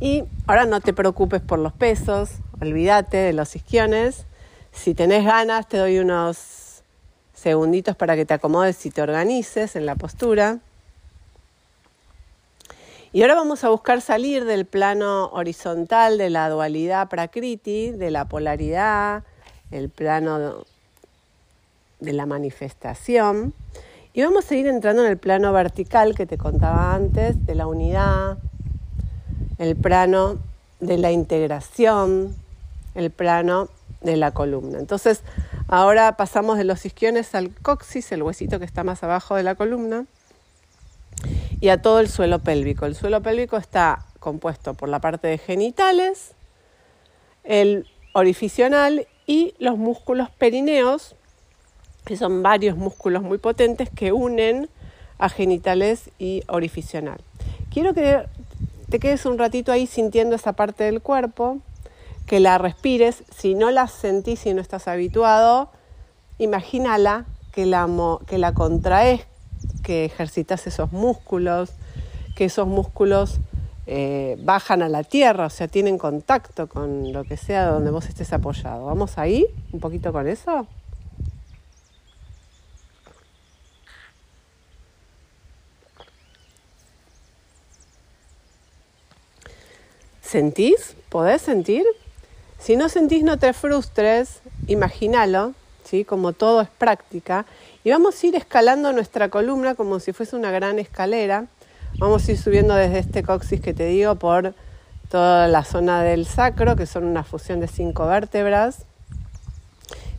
[0.00, 4.24] Y ahora no te preocupes por los pesos, olvídate de los isquiones.
[4.72, 6.61] Si tenés ganas, te doy unos
[7.42, 10.60] segunditos para que te acomodes y te organices en la postura.
[13.12, 18.26] Y ahora vamos a buscar salir del plano horizontal de la dualidad prakriti, de la
[18.26, 19.24] polaridad,
[19.70, 20.64] el plano
[22.00, 23.52] de la manifestación.
[24.14, 27.66] Y vamos a ir entrando en el plano vertical que te contaba antes, de la
[27.66, 28.38] unidad,
[29.58, 30.38] el plano
[30.80, 32.34] de la integración,
[32.94, 33.68] el plano
[34.00, 34.78] de la columna.
[34.78, 35.22] Entonces,
[35.72, 39.54] ahora pasamos de los isquiones al coxis, el huesito que está más abajo de la
[39.54, 40.04] columna
[41.60, 42.84] y a todo el suelo pélvico.
[42.84, 46.34] El suelo pélvico está compuesto por la parte de genitales,
[47.42, 51.16] el orificional y los músculos perineos,
[52.04, 54.68] que son varios músculos muy potentes que unen
[55.16, 57.18] a genitales y orificional.
[57.72, 58.26] Quiero que
[58.90, 61.60] te quedes un ratito ahí sintiendo esa parte del cuerpo,
[62.26, 63.24] que la respires.
[63.34, 65.70] Si no la sentís, si no estás habituado,
[66.38, 67.88] imagínala que la,
[68.26, 69.26] que la contraes
[69.82, 71.70] que ejercitas esos músculos,
[72.34, 73.38] que esos músculos
[73.86, 78.08] eh, bajan a la tierra, o sea, tienen contacto con lo que sea donde vos
[78.08, 78.86] estés apoyado.
[78.86, 80.66] ¿Vamos ahí un poquito con eso?
[90.22, 90.96] ¿Sentís?
[91.10, 91.84] ¿Podés sentir?
[92.62, 96.04] Si no sentís, no te frustres, imagínalo, ¿sí?
[96.04, 97.44] como todo es práctica,
[97.82, 101.46] y vamos a ir escalando nuestra columna como si fuese una gran escalera.
[101.98, 104.54] Vamos a ir subiendo desde este coxis que te digo por
[105.08, 108.84] toda la zona del sacro, que son una fusión de cinco vértebras.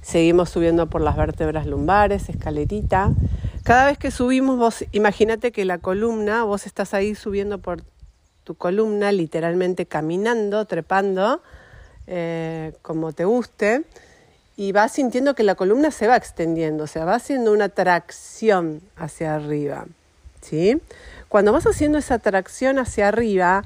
[0.01, 3.13] Seguimos subiendo por las vértebras lumbares, escalerita.
[3.63, 7.83] Cada vez que subimos, vos imagínate que la columna, vos estás ahí subiendo por
[8.43, 11.41] tu columna, literalmente caminando, trepando,
[12.07, 13.83] eh, como te guste
[14.55, 18.81] y vas sintiendo que la columna se va extendiendo, o sea, va haciendo una tracción
[18.95, 19.85] hacia arriba.
[20.41, 20.79] ¿sí?
[21.29, 23.63] Cuando vas haciendo esa tracción hacia arriba,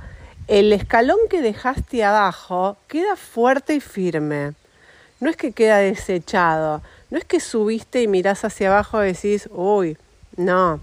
[0.47, 4.53] el escalón que dejaste abajo queda fuerte y firme.
[5.19, 9.49] No es que queda desechado, No es que subiste y mirás hacia abajo y decís,
[9.51, 9.97] uy,
[10.35, 10.79] no,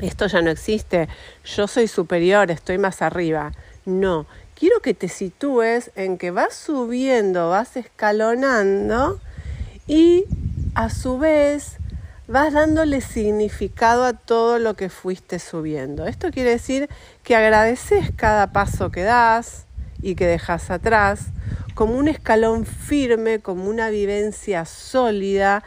[0.00, 1.08] esto ya no existe,
[1.44, 3.52] yo soy superior, estoy más arriba.
[3.84, 4.26] No,
[4.58, 9.20] quiero que te sitúes en que vas subiendo, vas escalonando
[9.86, 10.24] y
[10.74, 11.76] a su vez
[12.26, 16.06] vas dándole significado a todo lo que fuiste subiendo.
[16.06, 16.88] Esto quiere decir
[17.22, 19.66] que agradeces cada paso que das
[20.02, 21.26] y que dejas atrás
[21.74, 25.62] como un escalón firme, como una vivencia sólida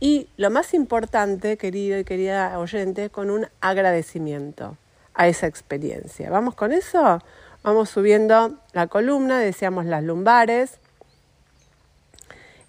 [0.00, 4.76] y lo más importante, querido y querida oyente, con un agradecimiento
[5.14, 6.28] a esa experiencia.
[6.30, 7.20] ¿Vamos con eso?
[7.62, 10.80] Vamos subiendo la columna, deseamos las lumbares,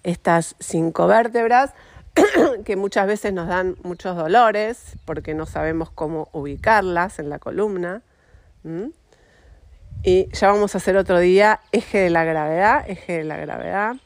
[0.04, 1.72] estas cinco vértebras
[2.64, 8.02] que muchas veces nos dan muchos dolores porque no sabemos cómo ubicarlas en la columna.
[10.04, 13.96] Y ya vamos a hacer otro día eje de la gravedad, eje de la gravedad.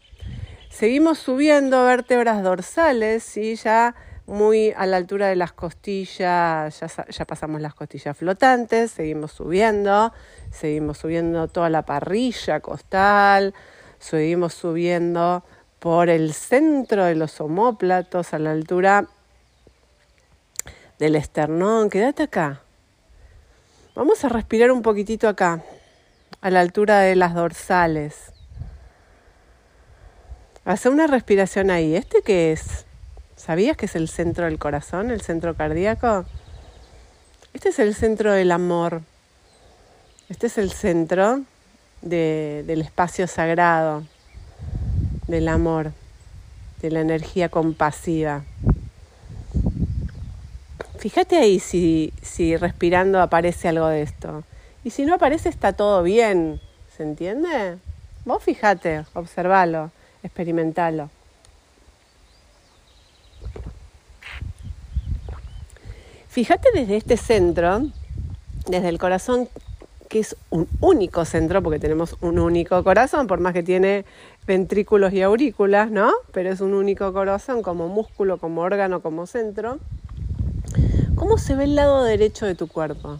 [0.70, 3.94] Seguimos subiendo vértebras dorsales, y ya
[4.28, 10.12] muy a la altura de las costillas, ya, ya pasamos las costillas flotantes, seguimos subiendo,
[10.50, 13.54] seguimos subiendo toda la parrilla costal,
[13.98, 15.44] seguimos subiendo
[15.78, 19.06] por el centro de los omóplatos a la altura
[20.98, 21.88] del esternón.
[21.88, 22.60] Quédate acá.
[23.94, 25.62] Vamos a respirar un poquitito acá,
[26.42, 28.32] a la altura de las dorsales.
[30.66, 31.96] Hace una respiración ahí.
[31.96, 32.84] ¿Este qué es?
[33.48, 36.26] ¿Sabías que es el centro del corazón, el centro cardíaco?
[37.54, 39.00] Este es el centro del amor.
[40.28, 41.40] Este es el centro
[42.02, 44.04] del espacio sagrado
[45.28, 45.92] del amor,
[46.82, 48.44] de la energía compasiva.
[50.98, 54.44] Fíjate ahí si, si respirando aparece algo de esto.
[54.84, 56.60] Y si no aparece está todo bien,
[56.94, 57.78] ¿se entiende?
[58.26, 59.90] Vos fíjate, observalo,
[60.22, 61.08] experimentalo.
[66.38, 67.82] Fíjate desde este centro,
[68.68, 69.48] desde el corazón
[70.08, 74.04] que es un único centro, porque tenemos un único corazón, por más que tiene
[74.46, 76.12] ventrículos y aurículas, ¿no?
[76.30, 79.80] Pero es un único corazón como músculo, como órgano, como centro.
[81.16, 83.18] ¿Cómo se ve el lado derecho de tu cuerpo?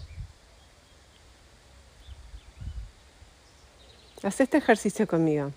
[4.23, 5.51] Haz este ejercicio conmigo.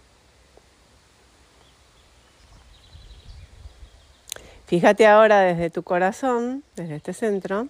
[4.72, 7.68] Fíjate ahora desde tu corazón, desde este centro,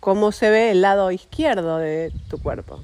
[0.00, 2.82] cómo se ve el lado izquierdo de tu cuerpo.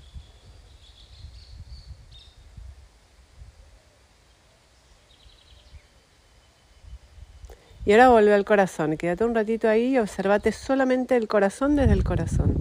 [7.84, 8.96] Y ahora vuelve al corazón.
[8.96, 12.54] Quédate un ratito ahí y observate solamente el corazón desde el corazón.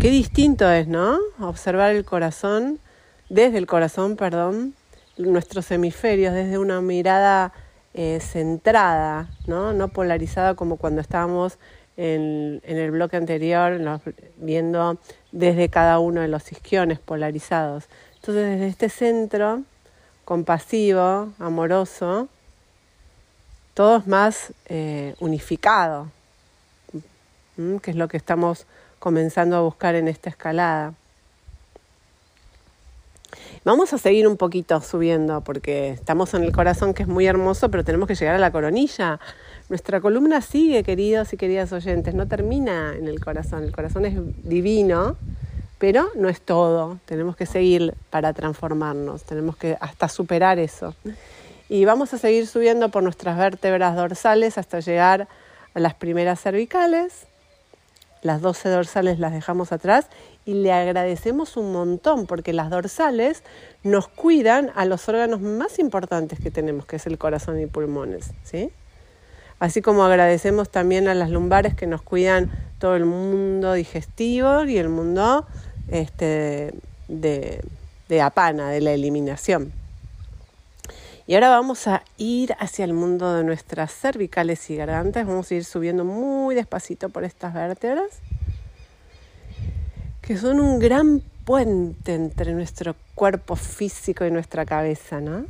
[0.00, 1.18] Qué distinto es, ¿no?
[1.40, 2.78] Observar el corazón,
[3.28, 4.74] desde el corazón, perdón,
[5.20, 7.52] nuestros hemisferios, desde una mirada
[7.94, 9.72] eh, centrada, ¿no?
[9.72, 11.58] no polarizada como cuando estábamos
[11.96, 14.00] en, el bloque anterior,
[14.36, 14.98] viendo
[15.32, 17.88] desde cada uno de los isquiones polarizados.
[18.16, 19.62] Entonces, desde este centro
[20.24, 22.28] compasivo, amoroso,
[23.74, 26.08] todo es más eh, unificado,
[27.82, 28.66] que es lo que estamos
[28.98, 30.94] comenzando a buscar en esta escalada.
[33.62, 37.70] Vamos a seguir un poquito subiendo porque estamos en el corazón que es muy hermoso,
[37.70, 39.20] pero tenemos que llegar a la coronilla.
[39.68, 43.64] Nuestra columna sigue, queridos y queridas oyentes, no termina en el corazón.
[43.64, 44.14] El corazón es
[44.48, 45.18] divino,
[45.76, 47.00] pero no es todo.
[47.04, 50.94] Tenemos que seguir para transformarnos, tenemos que hasta superar eso.
[51.68, 55.28] Y vamos a seguir subiendo por nuestras vértebras dorsales hasta llegar
[55.74, 57.26] a las primeras cervicales.
[58.22, 60.06] Las 12 dorsales las dejamos atrás
[60.44, 63.42] y le agradecemos un montón porque las dorsales
[63.82, 68.30] nos cuidan a los órganos más importantes que tenemos, que es el corazón y pulmones,
[68.42, 68.70] ¿sí?
[69.58, 74.78] Así como agradecemos también a las lumbares que nos cuidan todo el mundo digestivo y
[74.78, 75.46] el mundo
[75.88, 76.72] este,
[77.08, 77.62] de,
[78.08, 79.72] de apana, de la eliminación.
[81.26, 85.26] Y ahora vamos a ir hacia el mundo de nuestras cervicales y gargantas.
[85.26, 88.20] Vamos a ir subiendo muy despacito por estas vértebras
[90.30, 95.44] que son un gran puente entre nuestro cuerpo físico y nuestra cabeza, ¿no?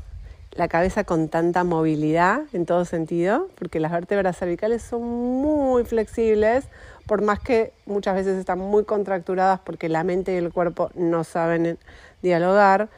[0.53, 6.65] La cabeza con tanta movilidad en todo sentido, porque las vértebras cervicales son muy flexibles,
[7.05, 11.25] por más que muchas veces están muy contracturadas porque la mente y el cuerpo no
[11.25, 11.79] saben
[12.23, 12.89] dialogar,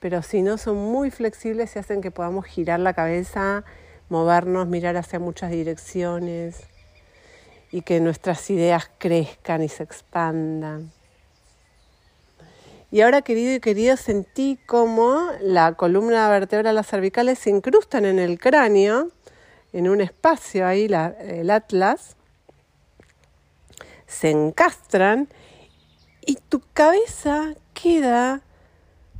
[0.00, 3.62] pero si no son muy flexibles y hacen que podamos girar la cabeza,
[4.08, 6.62] movernos, mirar hacia muchas direcciones
[7.70, 10.95] y que nuestras ideas crezcan y se expandan.
[12.90, 18.18] Y ahora, querido y querida, sentí cómo la columna vertebral, las cervicales se incrustan en
[18.18, 19.08] el cráneo,
[19.72, 20.88] en un espacio ahí,
[21.20, 22.16] el atlas,
[24.06, 25.28] se encastran
[26.24, 28.42] y tu cabeza queda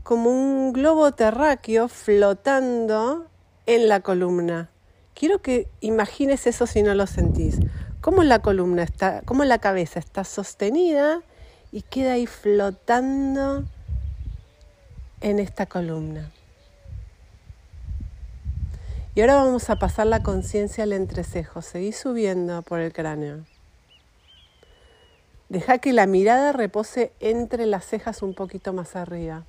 [0.03, 3.27] como un globo terráqueo flotando
[3.67, 4.71] en la columna.
[5.15, 7.59] Quiero que imagines eso si no lo sentís.
[8.01, 11.23] Cómo la columna está, cómo la cabeza está sostenida
[11.73, 13.65] y queda ahí flotando
[15.21, 16.31] en esta columna.
[19.15, 21.63] Y ahora vamos a pasar la conciencia al entrecejo.
[21.63, 23.45] Seguí subiendo por el cráneo.
[25.49, 29.45] Deja que la mirada repose entre las cejas un poquito más arriba.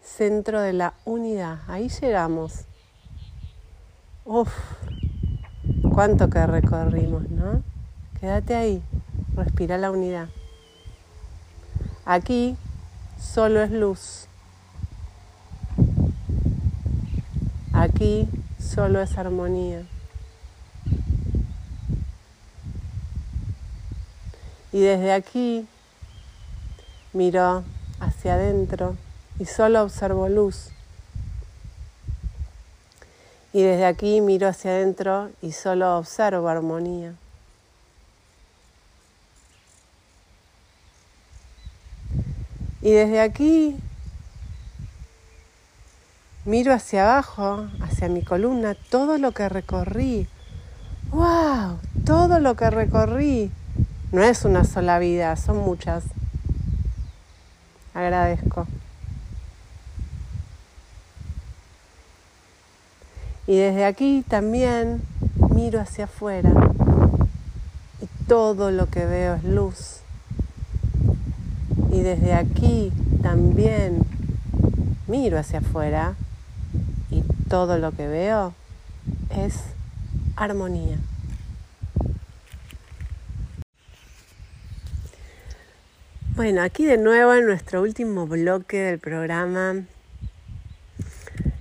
[0.00, 1.58] Centro de la unidad.
[1.66, 2.66] Ahí llegamos.
[4.24, 4.54] Uf,
[5.92, 7.64] cuánto que recorrimos, ¿no?
[8.20, 8.82] Quédate ahí.
[9.34, 10.28] Respira la unidad.
[12.06, 12.56] Aquí
[13.18, 14.26] solo es luz.
[17.72, 18.28] Aquí
[18.58, 19.84] solo es armonía.
[24.70, 25.66] Y desde aquí
[27.14, 27.64] miro
[28.00, 28.96] hacia adentro
[29.38, 30.70] y solo observo luz.
[33.52, 37.14] Y desde aquí miro hacia adentro y solo observo armonía.
[42.84, 43.78] Y desde aquí
[46.44, 50.28] miro hacia abajo, hacia mi columna, todo lo que recorrí.
[51.10, 51.78] ¡Wow!
[52.04, 53.50] Todo lo que recorrí.
[54.12, 56.04] No es una sola vida, son muchas.
[57.94, 58.66] Agradezco.
[63.46, 65.00] Y desde aquí también
[65.54, 66.52] miro hacia afuera
[68.02, 70.03] y todo lo que veo es luz.
[71.94, 72.90] Y desde aquí
[73.22, 74.02] también
[75.06, 76.16] miro hacia afuera
[77.08, 78.52] y todo lo que veo
[79.30, 79.60] es
[80.34, 80.98] armonía.
[86.34, 89.84] Bueno, aquí de nuevo en nuestro último bloque del programa.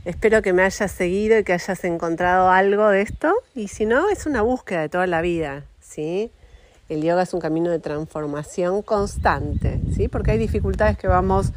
[0.04, 3.36] Espero que me hayas seguido y que hayas encontrado algo de esto.
[3.54, 6.32] Y si no, es una búsqueda de toda la vida, ¿sí?
[6.90, 10.08] El yoga es un camino de transformación constante, ¿sí?
[10.08, 11.52] Porque hay dificultades que vamos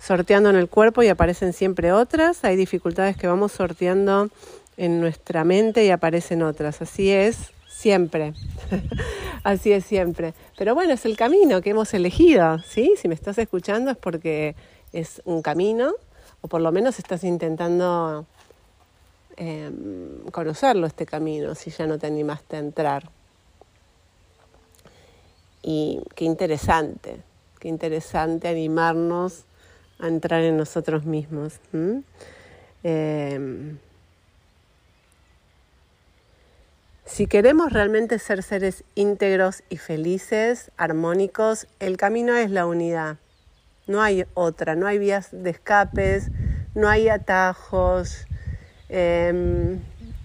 [0.00, 2.44] sorteando en el cuerpo y aparecen siempre otras.
[2.44, 4.30] Hay dificultades que vamos sorteando
[4.76, 6.82] en nuestra mente y aparecen otras.
[6.82, 8.34] Así es siempre.
[9.44, 10.34] Así es siempre.
[10.56, 12.94] Pero bueno, es el camino que hemos elegido, ¿sí?
[13.00, 14.54] Si me estás escuchando es porque
[14.92, 15.92] es un camino,
[16.40, 18.26] o por lo menos estás intentando
[19.36, 23.10] em, conocerlo, este camino, si ya no te animaste a entrar.
[25.66, 27.16] Y qué interesante,
[27.58, 29.44] qué interesante animarnos
[29.98, 31.58] a entrar en nosotros mismos.
[37.06, 43.16] Si queremos realmente ser seres íntegros y felices, armónicos, el camino es la unidad.
[43.86, 46.30] No hay otra, no hay vías de escapes,
[46.74, 48.26] no hay atajos.
[48.90, 49.80] Em,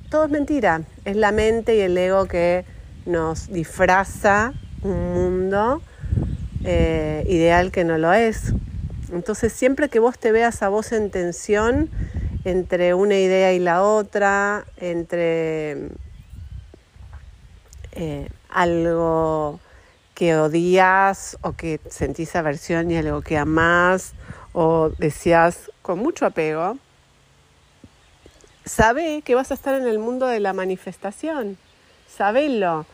[0.09, 0.81] todo es mentira.
[1.05, 2.65] Es la mente y el ego que
[3.05, 4.53] nos disfraza
[4.83, 5.81] un mundo
[6.63, 8.53] eh, ideal que no lo es.
[9.11, 11.89] Entonces siempre que vos te veas a vos en tensión
[12.45, 15.89] entre una idea y la otra, entre
[17.93, 19.59] eh, algo
[20.13, 24.13] que odias o que sentís aversión y algo que amás
[24.53, 26.77] o decías con mucho apego,
[28.65, 31.57] sabe que vas a estar en el mundo de la manifestación.
[32.07, 32.85] Sabelo.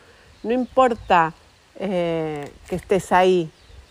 [0.42, 1.34] No importa
[1.78, 3.50] eh, que estés ahí,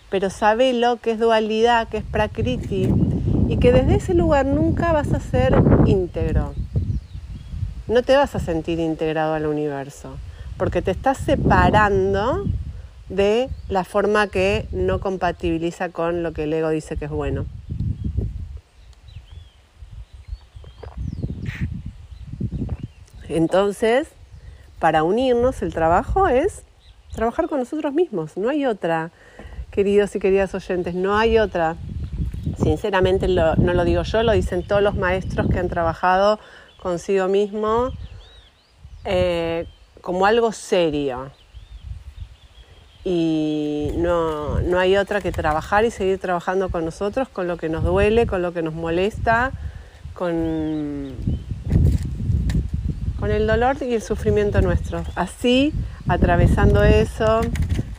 [0.10, 2.90] pero sabelo que es dualidad, que es prakriti
[3.48, 5.54] y que desde ese lugar nunca vas a ser
[5.86, 6.54] íntegro.
[7.88, 10.16] No te vas a sentir integrado al universo
[10.58, 12.46] porque te estás separando
[13.10, 17.46] de la forma que no compatibiliza con lo que el ego dice que es bueno.
[23.28, 24.08] Entonces,
[24.80, 26.65] para unirnos, el trabajo es
[27.16, 28.38] trabajar con nosotros mismos.
[28.38, 29.12] No hay otra,
[29.72, 31.78] queridos y queridas oyentes, no hay otra.
[32.62, 36.40] Sinceramente no lo digo yo, lo dicen todos los maestros que han trabajado
[36.82, 37.92] consigo mismo
[39.06, 39.66] eh,
[40.02, 41.32] como algo serio.
[43.04, 47.70] Y no, no hay otra que trabajar y seguir trabajando con nosotros, con lo que
[47.70, 49.52] nos duele, con lo que nos molesta,
[50.16, 51.14] con,
[53.20, 55.04] con el dolor y el sufrimiento nuestro.
[55.16, 55.72] Así,
[56.08, 57.42] atravesando eso,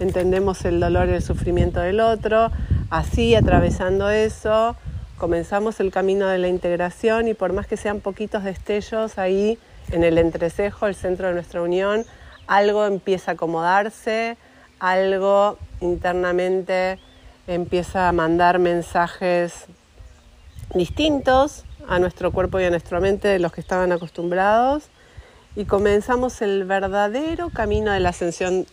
[0.00, 2.50] entendemos el dolor y el sufrimiento del otro,
[2.90, 4.76] Así, atravesando eso,
[5.18, 9.58] comenzamos el camino de la integración y por más que sean poquitos destellos ahí
[9.90, 12.04] en el entrecejo, el centro de nuestra unión,
[12.46, 14.36] algo empieza a acomodarse,
[14.78, 17.00] algo internamente
[17.48, 19.66] empieza a mandar mensajes
[20.72, 24.90] distintos a nuestro cuerpo y a nuestra mente de los que estaban acostumbrados
[25.56, 28.66] y comenzamos el verdadero camino de la ascensión,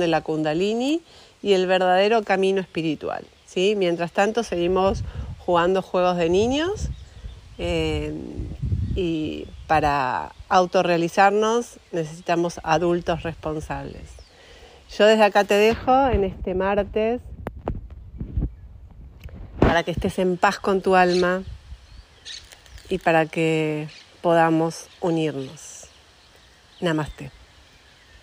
[0.00, 1.02] de la kundalini
[1.42, 3.26] y el verdadero camino espiritual.
[3.44, 3.74] ¿sí?
[3.76, 5.04] Mientras tanto seguimos
[5.44, 6.88] jugando juegos de niños
[7.58, 8.14] eh,
[8.96, 14.10] y para autorrealizarnos necesitamos adultos responsables.
[14.96, 17.20] Yo desde acá te dejo en este martes
[19.60, 21.42] para que estés en paz con tu alma
[22.88, 23.88] y para que
[24.22, 25.73] podamos unirnos.
[26.80, 27.30] Namaste.